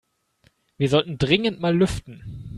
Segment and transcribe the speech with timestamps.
[0.77, 2.49] Wir sollten dringend mal lüften.